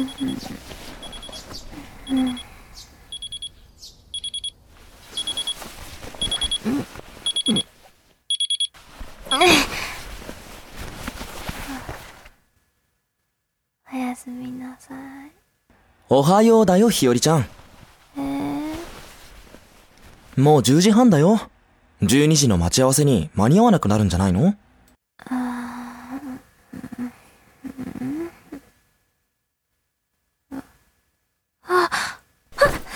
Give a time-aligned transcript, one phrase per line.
[0.00, 0.02] お
[13.96, 15.30] やすみなさい
[16.08, 17.46] おはようだよ、ひよりちゃん。
[18.16, 18.74] えー、
[20.40, 21.40] もう10時半だよ。
[22.02, 24.54] 12時の待ち合わせに間に合わなくなるんじゃないの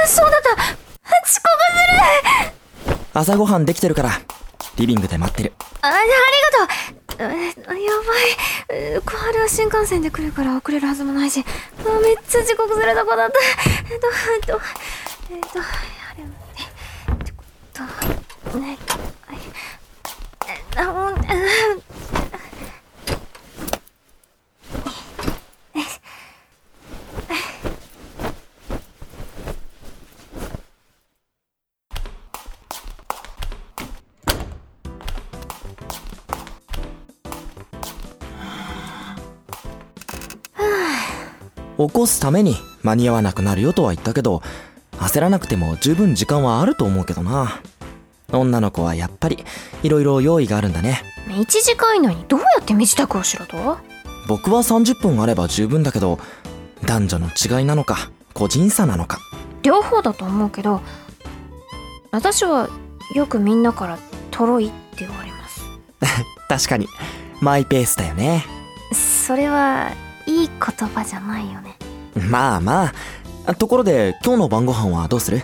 [0.06, 0.68] そうだった遅刻
[1.26, 4.10] する朝ごはんできてるから、
[4.76, 5.52] リビングで待ってる。
[5.82, 6.08] ああり
[7.08, 7.26] がとう。
[7.26, 9.00] やばい。
[9.02, 11.44] 小春は新幹線で来るから遅れるはずもないし。
[11.78, 13.38] あめっちゃ遅刻するとこだった。
[13.92, 14.60] えっとえっと
[15.30, 15.46] えっと
[41.78, 44.42] 起こすために間に合わなくなるよとは言ったけど、
[44.98, 47.60] 焦らなくても十分時間はあると思うけどな。
[48.32, 49.44] 女の子はやっぱり、
[49.82, 51.02] 色々用意があるんだね。
[51.28, 53.78] 1時間以内にどうやって身支度をしろと？
[54.28, 56.18] 僕は30分あれば十分だけど、
[56.84, 59.18] 男女の違いなのか、個人差なのか。
[59.62, 60.82] 両方だと思うけど
[62.10, 62.68] 私は
[63.14, 63.98] よくみんなから
[64.30, 65.64] トロいって言われます
[66.48, 66.86] 確かに、
[67.40, 68.44] マイペースだよね。
[68.92, 69.90] それは
[70.26, 71.76] いい言葉じゃないよね
[72.30, 72.92] まあま
[73.46, 73.54] あ。
[73.54, 75.42] ところで、今日の晩ご飯はどうする？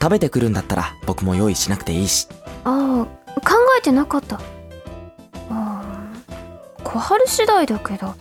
[0.00, 2.26] 食べてくるんだったら僕も用意しなくていいし。
[2.64, 4.40] ああ考えてなかったあ
[5.50, 5.82] あ
[6.84, 8.14] 小春次第だけど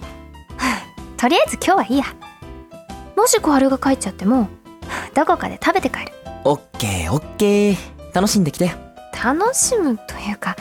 [1.17, 2.06] とりあえず今日はいいや
[3.16, 4.48] もし小春が帰っちゃっても
[5.16, 6.11] どこかで食べて帰る
[6.44, 7.77] オッケーオッケー。
[8.14, 8.71] 楽しんできて。
[9.23, 10.55] 楽しむというか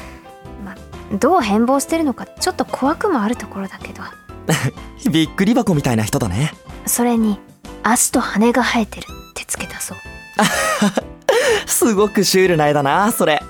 [0.64, 0.74] ま
[1.18, 4.02] どう変貌してるのかちょっと怖くもあるところだけど
[5.10, 6.52] びっくり箱みたいな人だね。
[6.86, 7.38] それに
[7.82, 9.98] 足と羽が生えてるってつけたそう
[11.66, 13.42] すごくシュールな絵だな、それ。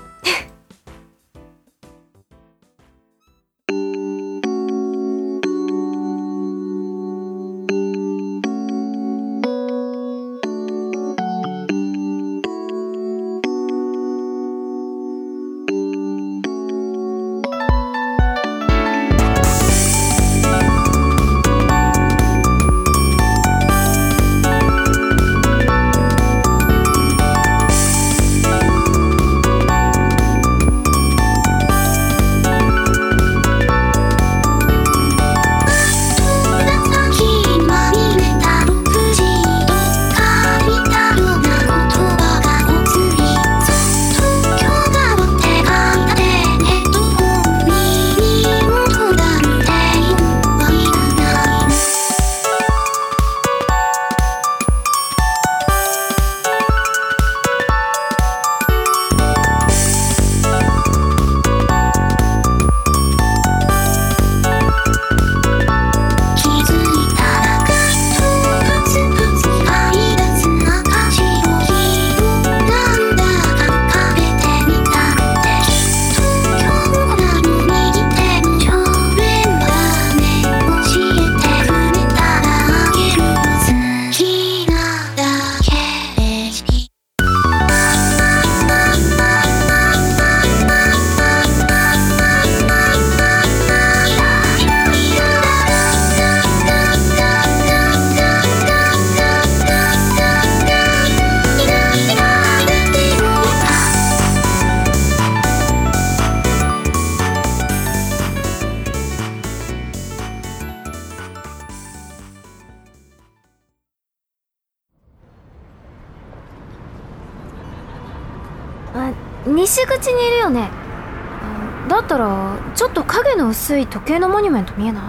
[122.06, 125.02] ったらちょっと影の薄い時計のモニュメント見えない？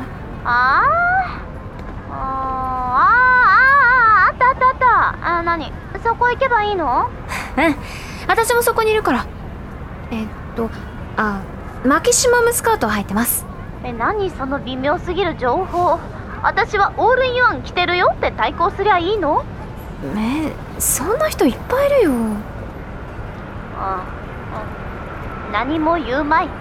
[0.45, 2.11] あー。
[2.11, 2.15] あー
[2.94, 5.71] あーああったあったあったあ何
[6.03, 7.09] そこ行けばいいの
[7.57, 7.75] うん
[8.27, 9.25] 私もそこにいるから
[10.11, 10.69] えっと
[11.17, 11.41] あ
[11.85, 13.45] マキシマムスカートを履いてます
[13.83, 15.99] え何その微妙すぎる情報
[16.44, 19.44] 私はオールインワン着てるよって対抗すりゃいいの
[20.15, 22.11] えそんな人いっぱいいるよ
[23.77, 24.03] あ
[25.47, 26.51] うん何も言うまい、うん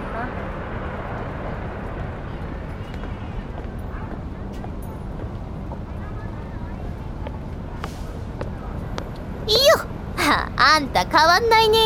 [10.55, 11.77] あんた変わんないね。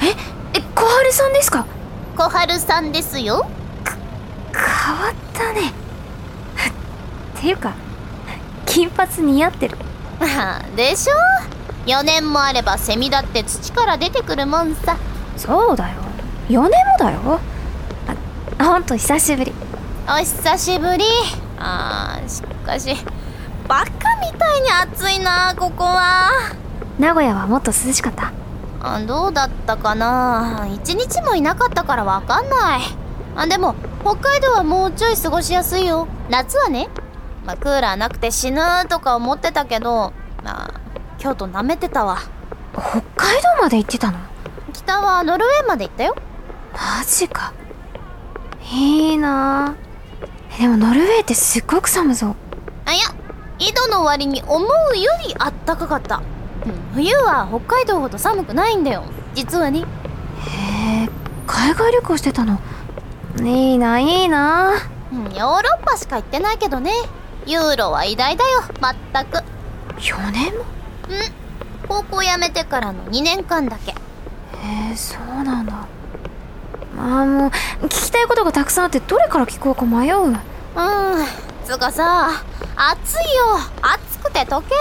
[0.00, 1.64] え小春さんですか？
[2.16, 3.46] 小春さんですよ。
[4.52, 5.72] 変わったね。
[7.36, 7.74] っていうか
[8.64, 9.76] 金髪似合ってる。
[10.76, 11.14] でしょ
[11.86, 14.96] ？4年もあればセミだって土から出てくるもんさ。
[15.36, 15.94] そうだよ。
[16.48, 17.40] 4年もだよ。
[18.58, 19.52] あほんと久しぶり。
[20.08, 21.04] お久しぶり。
[21.58, 22.96] あーしかし
[23.68, 23.84] バカ
[24.20, 26.30] みたいに暑いなここは
[26.98, 28.32] 名古屋はもっと涼しかった？
[28.80, 30.68] あどうだったかな？
[30.72, 32.80] 一日もいなかったからわかんない。
[33.34, 36.08] あでも北海道はもうちょい過ごしやすいよ。
[36.30, 36.88] 夏はね
[37.44, 40.12] まあクーラーなくて死ぬとか思ってたけど
[40.42, 40.80] まあ
[41.18, 42.18] 京都舐めてたわ。
[42.72, 44.18] 北海道まで行ってたの？
[44.72, 46.16] 北はノルウェーまで行ったよ。
[46.72, 47.52] マジか。
[48.72, 49.74] いいな。
[49.74, 52.36] あでもノルウェーってすっごく寒そう。
[52.86, 53.04] あいや
[53.58, 56.24] 井戸の割に思うよりあったかかった、うん、
[56.94, 59.04] 冬は北海道ほど寒くないんだよ。
[59.34, 59.80] 実はね。
[59.80, 59.82] へ
[61.04, 61.08] え
[61.46, 62.58] 海外旅行してたの？
[63.42, 64.72] いいないいな。
[65.12, 66.90] うんヨーロッパしか行ってないけどね。
[67.46, 68.62] ユーロは偉大だよ。
[68.80, 69.44] まったく。
[69.98, 70.64] 4年も？
[71.88, 73.92] 高校辞めてからの2年間だけ。
[73.92, 73.94] へ
[74.92, 75.86] えそうなんだ。
[76.98, 77.50] ああもう
[77.84, 80.18] 聞きたいことがたくさんあってどれから聞こうか迷う。
[80.24, 80.34] うん。
[81.64, 82.30] つうかさ
[82.74, 83.58] 暑いよ。
[83.82, 84.80] 暑くて溶ける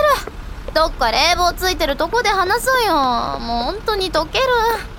[0.76, 2.94] どっか冷房ついてるとこで話そうよ。
[3.40, 4.46] もう本当に溶ける。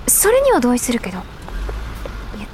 [0.07, 1.19] それには同意するけど。
[1.19, 1.21] い
[2.41, 2.47] や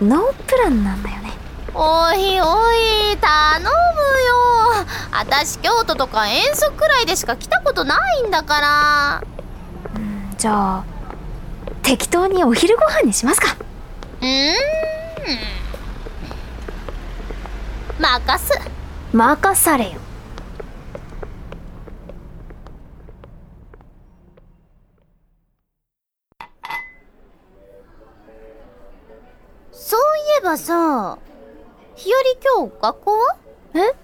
[0.00, 1.32] ノープランなんだよね。
[1.74, 3.72] おいおい頼むよ。
[5.10, 9.22] 私京都とか遠足くらいでしか来たことないんだから。
[9.96, 10.84] うんじゃあ
[11.82, 13.56] 適当にお昼ご飯にしますか。
[14.20, 14.54] うーん。
[17.98, 18.52] 任す。
[19.12, 20.00] 任されよ
[29.74, 30.00] そうい
[30.42, 31.18] えばさ
[31.94, 32.20] 日和
[32.58, 33.36] 今日学校は？
[33.74, 33.94] え？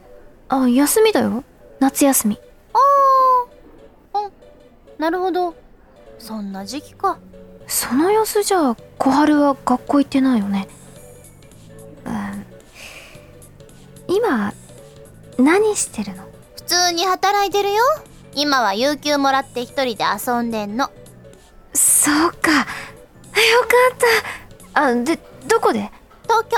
[0.49, 1.43] あ休みだよ。
[1.81, 2.39] 夏休み。
[2.73, 2.79] あ
[4.15, 4.33] あうん
[4.99, 5.57] なるほど。
[6.19, 7.19] そんな時期か。
[7.67, 10.69] その様子じゃ小春は学校行ってないよね。
[12.07, 12.47] うん。
[14.07, 14.55] 今
[15.39, 16.23] 何してるの？
[16.55, 17.83] 普通に働いてるよ。
[18.35, 20.91] 今は有給もらって一人で遊んでんの。
[21.75, 22.53] そうか。
[22.53, 22.67] よか
[23.95, 24.83] った。
[24.83, 25.19] あで
[25.49, 25.91] どこで？
[26.29, 26.57] 東京。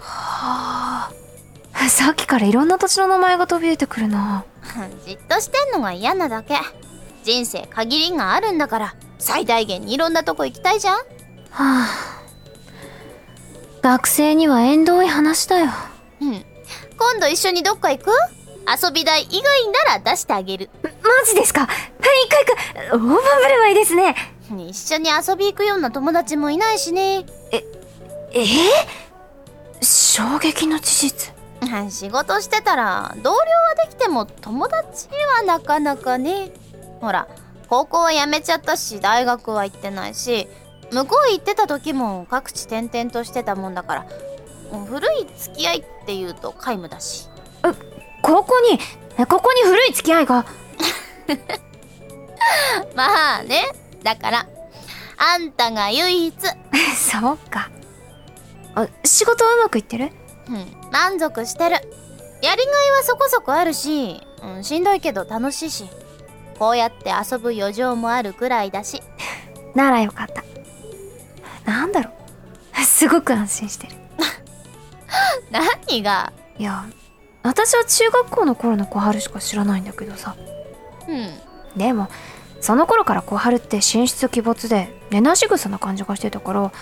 [0.00, 1.88] はあ。
[1.88, 4.44] さっきからいろんな土地の名前が飛び出てくるな。
[5.06, 6.58] じっとしてんのが嫌なだけ。
[7.22, 10.96] 人生限りがあるんだから最大限にいろんなとこ行きたいじゃん。
[10.96, 11.02] は
[11.60, 11.88] あ。
[13.82, 15.70] 学生には縁遠い話だよ。
[16.20, 16.44] うん。
[16.98, 18.10] 今度一緒にどっか行く？
[18.84, 20.70] 遊び代以外なら出してあげる。
[20.82, 20.90] マ
[21.24, 21.60] ジですか？
[21.60, 21.68] はい
[22.88, 22.92] 行く。
[22.92, 24.14] 行く大盤振る舞いですね。
[24.68, 27.24] 一緒に遊び行くような友達もいないしね。
[27.52, 27.62] え
[28.42, 28.44] え
[29.82, 31.34] 衝撃の事実。
[31.90, 33.42] 仕事してたら同僚は
[33.86, 36.50] できても友達はなかなかね。
[37.00, 37.26] ほら
[37.68, 40.48] 高校は辞めちゃったし大学は行ってないし
[40.92, 44.06] 向こう行ってた時も各地転々としてたもんだから。
[44.72, 47.28] もう古い付き合いっていうと皆無だし。
[48.22, 48.78] ここに
[49.26, 50.44] ここに古い付き合いが？
[52.94, 53.68] まあね。
[54.02, 54.46] だから
[55.16, 56.34] あんたが唯一。
[56.96, 57.70] そうか
[58.76, 60.12] あ仕事はうまくいってる？
[60.48, 60.66] うん。
[60.92, 61.72] 満足してる。
[61.74, 61.86] やり
[62.42, 62.56] がい
[62.98, 65.88] はそこそこあるし、うん、しんどいけど楽しいし
[66.58, 69.02] こうやって遊ぶ余剰もあるくらいだし。
[69.74, 70.44] ならよかった。
[71.70, 72.10] なんだろ
[72.78, 72.84] う。
[72.84, 73.94] すごく安心してる。
[75.50, 76.32] 何が？
[76.58, 76.84] いや
[77.42, 80.36] 私は中学校の頃の小春しか知らないんだけどさ。
[81.08, 81.40] うん。
[81.76, 82.08] でも
[82.60, 86.72] その頃から小春って神出鬼没で寝なし草な感じがしてたから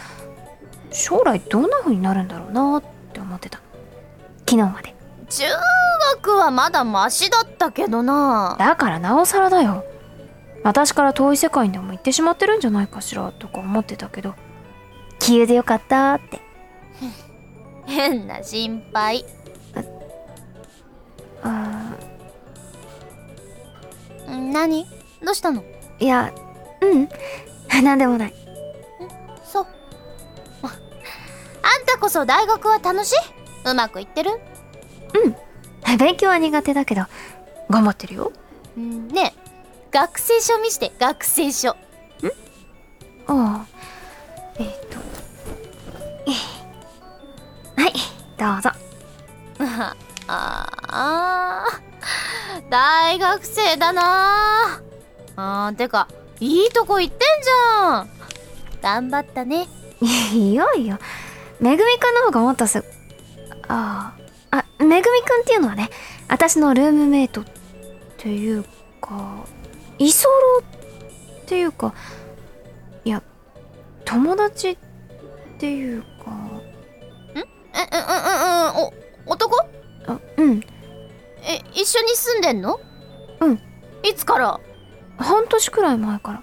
[0.94, 2.82] 将来どんな風になるんだろうなっ
[3.12, 3.60] て思ってた。
[4.48, 4.94] 昨日まで。
[5.28, 5.44] 中
[6.14, 8.56] 学はまだマシだったけどな。
[8.58, 9.84] だからなおさらだよ。
[10.62, 14.34] 私から遠い世界にでも行ってしまってるんじゃないかしらとか思ってたけど。
[15.18, 16.40] 杞憂でよかったって。
[17.86, 19.24] 変な心配。
[21.42, 21.50] あ
[24.30, 24.86] ん何？
[25.22, 25.62] どうしたの？
[25.62, 25.64] ー
[26.04, 26.32] いや
[26.80, 27.08] うん。
[27.84, 28.34] なんでもない。
[29.44, 29.66] そう
[32.04, 33.12] こそ大学は楽し
[33.64, 33.70] い？
[33.70, 34.32] うまくいってる？
[35.98, 37.06] 勉強は苦手だけど
[37.70, 38.30] 頑張ってるよ。
[38.78, 39.08] ん。
[39.08, 39.40] ねえ
[39.90, 41.70] 学生証見して学生証。
[41.70, 41.76] あ
[43.26, 43.64] あ。
[44.58, 44.98] えっ、と
[46.26, 46.32] え
[47.78, 47.80] え。
[47.80, 47.92] はい
[48.36, 48.70] どうぞ。
[49.58, 49.96] あ
[50.88, 54.82] あー大学生だな。
[55.36, 56.06] あーてか
[56.38, 58.10] いいとこ行ってんじゃん。
[58.82, 59.66] 頑張ったね。
[60.32, 61.00] いやいや
[61.64, 62.84] めぐみくんの方がもっとす
[63.68, 64.14] あ
[64.50, 65.88] ああめぐみくんっていうのはね
[66.28, 67.44] 私のルームメイトっ
[68.18, 68.64] ていう
[69.00, 69.46] か
[69.98, 70.18] 居候
[70.60, 71.94] っていうか
[73.06, 73.22] いや
[74.04, 74.76] 友達っ
[75.58, 76.06] ていうか。
[77.34, 77.40] えうん？
[77.40, 78.92] うんうんうん
[79.26, 79.58] お男？
[80.06, 80.60] あうん。
[81.42, 82.78] え一緒に住んでんの？
[83.40, 83.60] うん。
[84.02, 84.60] いつから？
[85.16, 86.42] 半年くらい前から。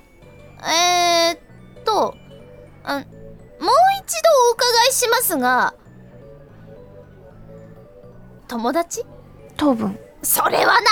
[0.68, 1.40] えー、っ
[1.84, 2.16] と
[2.84, 3.06] あ
[3.62, 3.70] もう
[4.04, 5.74] 一度お伺いしますが
[8.48, 9.06] 友達？
[9.56, 9.98] 多分。
[10.24, 10.86] それはないわ。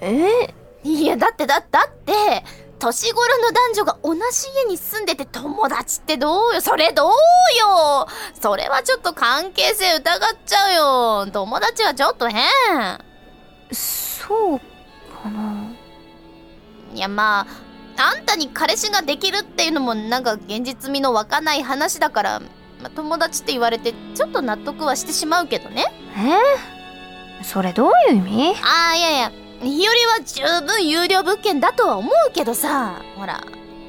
[0.00, 0.54] え？
[0.84, 2.44] いやだってだだって
[2.78, 4.20] 年頃の男女が同じ
[4.64, 6.60] 家に住んでて友達ってどうよ？
[6.60, 8.06] それどうよ？
[8.40, 11.32] それはちょっと関係性疑っちゃうよ。
[11.32, 12.44] 友達はちょっと変。
[13.72, 14.58] そう
[15.22, 15.70] かな。
[16.92, 17.46] いやまあ
[17.96, 25.86] あんたに彼氏ができるっていうのもなんか現実味の湧かない話だから、まあ、友達って言われてちょっと納得はしてしまうけどね。
[27.40, 27.44] え？
[27.44, 28.54] それどういう意味？
[28.62, 33.00] ああいやいや日和は十分有料物件だとは思うけどさ。
[33.16, 33.42] ほら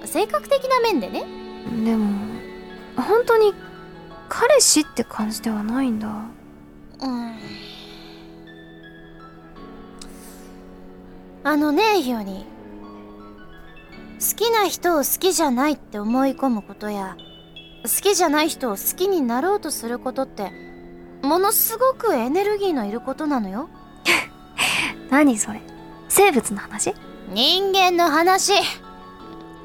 [0.05, 1.25] 性格的な面でね。
[1.83, 2.07] でも
[2.95, 3.53] 本当に
[4.29, 6.07] 彼氏って感じではないんだ。
[7.01, 7.35] うん。
[11.43, 12.23] あのね日和
[14.19, 17.17] 好きな人を好きじゃないって思い込むことや
[17.83, 20.51] 好きじゃない人を好きになろうとすることって
[21.21, 23.67] ものすごくエネルギーのいることなのよ。
[25.09, 25.61] 何それ？
[26.07, 26.93] 生物の話？
[27.29, 28.53] 人間の話。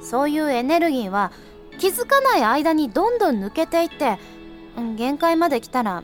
[0.02, 1.32] そういうエネルギーは
[1.78, 4.18] 気づかない間にどんどん抜けていって
[4.76, 6.02] うん限界まで来たら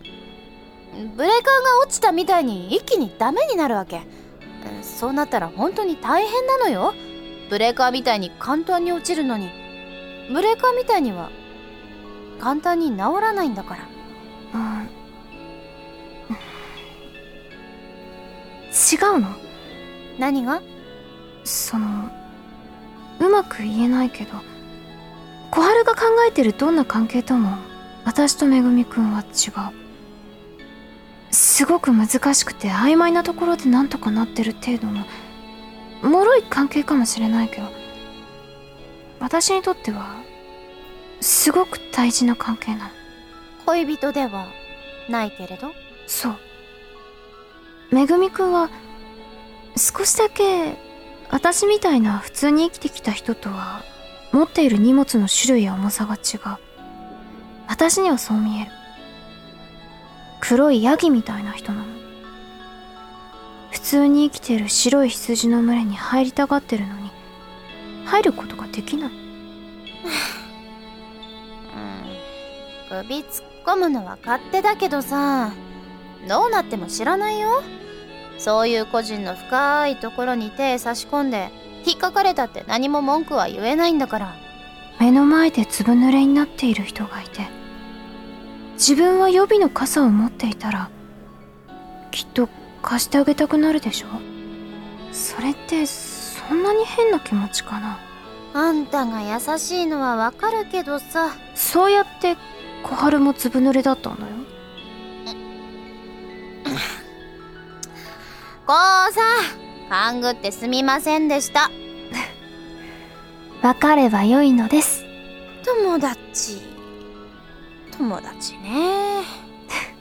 [1.17, 3.97] ブレーカーが落ちたみたいに一気にダメになるわけ。
[3.97, 6.93] うんそうなったら本当に大変なのよ
[7.49, 9.51] ブレーカーみたいに簡単に落ちるのに。
[10.33, 11.31] ブレーカーみたいには
[12.41, 13.89] 簡単に治らないんだから。
[14.55, 14.89] うん。
[18.71, 19.29] 違うの？
[20.19, 20.61] 何が？
[21.45, 22.11] その
[23.21, 24.33] うまく言えないけど
[25.53, 27.57] 小春が考えてるどんな関係とも
[28.05, 29.73] 私とめぐみくんは違う。
[31.31, 35.05] すごく難しくて曖昧なところでなんとかなってる程度の
[36.03, 37.69] 脆い関係かもしれないけど
[39.21, 40.17] 私にとっては
[41.21, 42.91] すごく大事な関係なの。
[43.65, 44.47] 恋人では
[45.09, 45.73] ないけれど？
[46.07, 46.37] そう。
[47.91, 48.69] めぐみくんは
[49.77, 50.77] 少しだけ
[51.31, 53.83] 私みたいな普通に生きてきた人とは
[54.33, 56.59] 持っている荷物の種類や重さが違う。
[57.67, 58.71] 私にはそう見える。
[60.41, 61.96] 黒いヤギみたいな人なの
[63.77, 67.11] 普通に生きている白い羊の群れに入りたがってるのに
[68.07, 69.11] 入ることができない。
[69.11, 69.17] うん。
[72.89, 75.53] 首突っ込むのは勝手だけどさ
[76.27, 77.63] どうなっても知らないよ。
[78.39, 81.51] そういう個人の深いところに手差し込んで
[81.85, 84.35] 引っかかれたって何も文句は言えないんだから。
[84.99, 87.47] 目の前でずぶ濡れになっている人がいて
[88.73, 90.89] 自分は予備の傘を持っていたら
[92.11, 92.49] きっと
[92.87, 94.07] 貸してあげたくなるでしょ？
[95.13, 97.99] それってそんなに変な気持ちかな？
[98.55, 101.35] あんたが優しいのはわかるけどさ。
[101.55, 102.37] そうやって
[102.85, 104.29] 小春もずぶ濡れだったんだよ。
[108.67, 108.73] こ
[109.11, 109.21] うさ
[109.89, 111.71] 勘ぐってすみませんでした。
[113.63, 115.05] 別れば良いのです。
[115.65, 116.63] 友達。
[117.97, 119.23] 友達ね。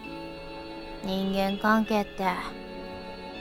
[1.04, 2.26] 人間関係って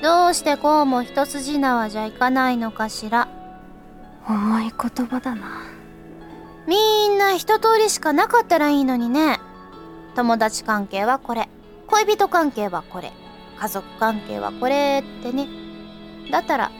[0.05, 3.27] どうしてこうも一筋縄じゃいかないのかしら。
[4.29, 5.63] 重い言葉だな。
[6.67, 9.41] みんな一通りしかなかったらいいのにね。
[10.15, 11.49] 友達関係はこれ。
[11.87, 13.15] 恋人関係はこれ。
[13.59, 15.49] 家族関係はこれってね。
[16.31, 16.71] だったら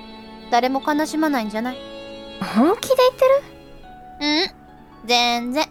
[0.51, 1.79] 誰も悲しまないんじゃない？
[2.55, 3.15] 本気で言っ
[4.21, 4.51] てる？
[5.03, 5.09] うん。
[5.09, 5.65] 全然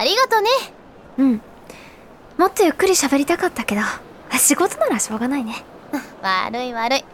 [0.00, 0.48] ありがとね。
[1.18, 1.42] うん。
[2.38, 3.82] もっとゆっくり喋りたかったけど
[4.38, 5.62] 仕事ならしょうがないね。
[6.22, 7.04] 悪い悪い。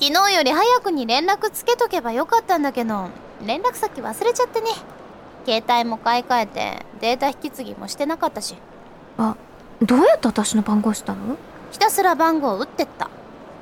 [0.00, 3.08] 昨日より早くに連絡つけとけばよかったんだけど
[3.46, 4.66] 連絡先忘れちゃってね。
[5.46, 8.56] 携帯も買い替えてデータ引き継ぎもしてなかったし。
[9.16, 9.36] あ
[9.80, 11.36] どうやって私の番号したの？
[11.70, 13.08] ひたすら番号打ってった。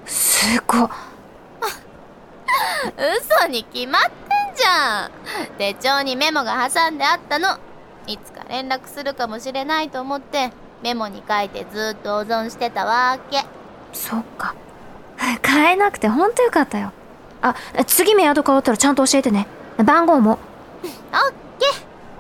[0.07, 0.91] すごっ
[2.97, 5.11] 嘘に決まってんじゃん。
[5.59, 7.59] 手帳にメモが挟んであったの
[8.53, 13.39] 連絡するかもしれないと思ってメモに書いてずっと保存してたわけ。
[13.95, 14.55] そっか。
[15.43, 16.93] 変えなくてほんとよかったよ。
[17.41, 17.55] あ
[17.87, 19.47] 次メアド変わったらちゃんと教えてね。
[19.83, 20.33] 番号も。
[20.33, 20.39] オッ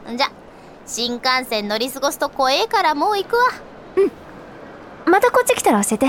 [0.06, 0.28] ケーじゃ
[0.86, 3.42] 新幹線乗り過ごすと怖えからもう行くわ。
[5.04, 6.06] またこっち来たら教えて。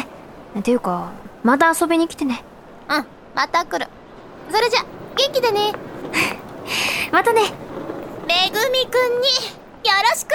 [0.58, 1.12] っていうか
[1.44, 2.46] また遊びに来てね。
[2.90, 3.88] うんまた来る。
[4.50, 4.86] それじゃ
[5.18, 5.74] 元気でね。
[7.12, 7.42] またね。
[8.26, 9.28] めぐみくんに。
[9.28, 10.34] よろしく。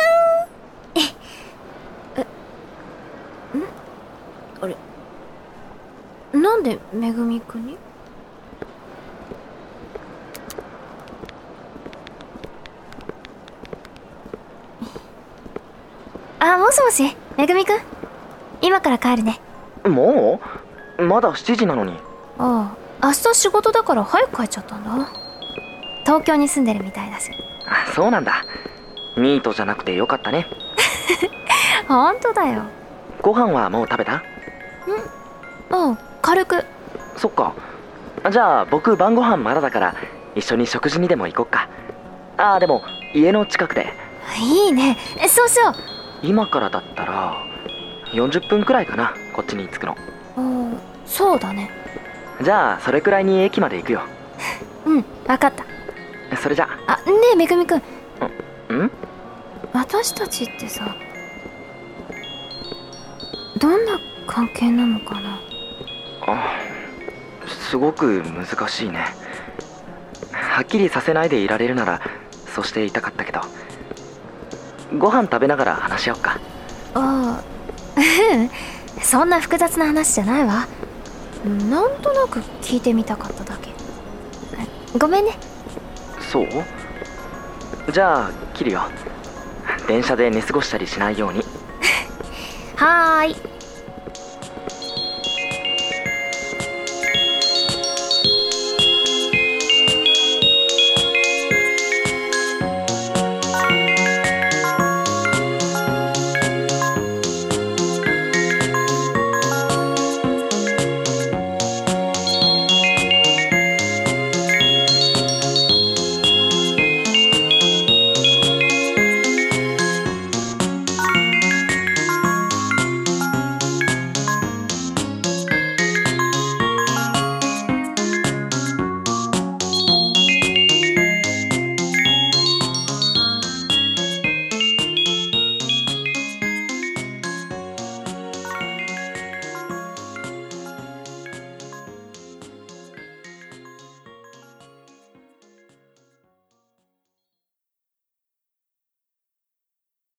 [6.30, 7.78] なんでめぐみくんに？
[16.38, 17.16] あもしもし？
[17.36, 17.80] めぐみくん？
[18.60, 19.40] 今から帰るね。
[19.84, 20.40] も
[20.98, 21.02] う？
[21.02, 21.92] まだ7時なのに。
[22.38, 24.90] ああ明日仕事だから早く帰っちゃったんだ。
[26.04, 27.30] 東京に住んでるみたいだし。
[27.66, 28.44] あそうなんだ
[29.18, 30.46] ニートじゃなくてよかったね。
[31.86, 32.62] ほんとだよ。
[33.22, 34.22] ご飯はもう食べた？
[35.70, 35.98] うん。
[36.22, 36.64] 軽く。
[37.16, 37.54] そっか。
[38.30, 39.94] じゃあ僕晩ご飯まだだから
[40.34, 41.68] 一緒に食事にでも行こっか。
[42.36, 42.82] ああでも
[43.14, 43.92] 家の近くで。
[44.40, 44.96] いいね。
[45.28, 45.74] そうしよ
[46.22, 47.36] 今からだったら
[48.12, 49.96] 40分くらいかなこっちに着くの。
[50.36, 50.44] うう
[50.74, 51.70] んそうだね。
[52.42, 54.02] じゃあそれくらいに駅まで行くよ。
[54.84, 56.36] うん分かった。
[56.36, 56.96] それじゃあ。
[56.96, 57.78] ねえめぐみくん。
[57.78, 57.82] ん？
[59.72, 60.96] 私たちってさ
[63.58, 65.40] どんな関係なのかな？
[66.26, 66.58] あ
[67.46, 69.04] すごく難しいね。
[70.32, 72.00] はっきりさせないでいられるなら
[72.54, 73.40] そうしていたかったけど。
[74.98, 76.38] ご飯食べながら話し合おうか。
[76.94, 77.42] ああ。
[77.96, 78.00] う
[78.44, 78.50] ん
[79.02, 80.66] そんな複雑な話じゃないわ。
[81.70, 83.72] なんとなく聞いてみたかっただけ。
[84.98, 85.38] ごめんね。
[86.20, 86.48] そう？
[87.92, 88.82] じゃあ切るよ
[89.88, 91.40] 電車で寝過ごしたりしないように。
[92.76, 93.47] はーい。